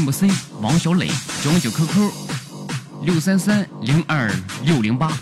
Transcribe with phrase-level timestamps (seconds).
[0.00, 0.28] MC
[0.60, 1.06] 王小磊，
[1.40, 2.10] 九九 QQ
[3.02, 4.28] 六三三零二
[4.64, 5.16] 六零八。